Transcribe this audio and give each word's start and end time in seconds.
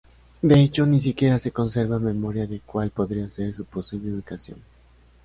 De 0.41 0.59
hecho, 0.59 0.87
ni 0.87 0.99
siquiera 0.99 1.37
se 1.37 1.51
conserva 1.51 1.99
memoria 1.99 2.47
de 2.47 2.59
cual 2.61 2.89
podría 2.89 3.29
ser 3.29 3.53
su 3.53 3.65
posible 3.65 4.11
ubicación. 4.11 4.59